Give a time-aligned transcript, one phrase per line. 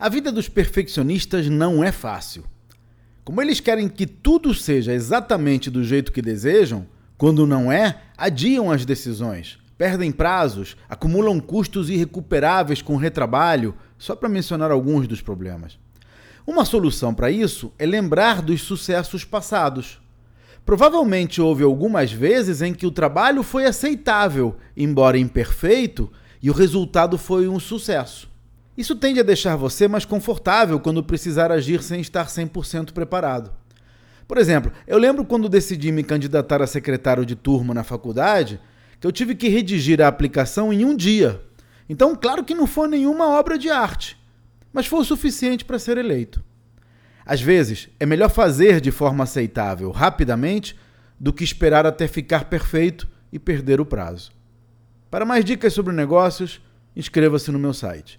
[0.00, 2.44] A vida dos perfeccionistas não é fácil.
[3.22, 6.86] Como eles querem que tudo seja exatamente do jeito que desejam,
[7.18, 14.30] quando não é, adiam as decisões, perdem prazos, acumulam custos irrecuperáveis com retrabalho, só para
[14.30, 15.78] mencionar alguns dos problemas.
[16.46, 20.00] Uma solução para isso é lembrar dos sucessos passados.
[20.64, 26.10] Provavelmente houve algumas vezes em que o trabalho foi aceitável, embora imperfeito,
[26.42, 28.29] e o resultado foi um sucesso.
[28.80, 33.52] Isso tende a deixar você mais confortável quando precisar agir sem estar 100% preparado.
[34.26, 38.58] Por exemplo, eu lembro quando decidi me candidatar a secretário de turma na faculdade,
[38.98, 41.42] que eu tive que redigir a aplicação em um dia.
[41.90, 44.18] Então, claro que não foi nenhuma obra de arte,
[44.72, 46.42] mas foi o suficiente para ser eleito.
[47.26, 50.74] Às vezes, é melhor fazer de forma aceitável rapidamente
[51.20, 54.32] do que esperar até ficar perfeito e perder o prazo.
[55.10, 56.62] Para mais dicas sobre negócios,
[56.96, 58.18] inscreva-se no meu site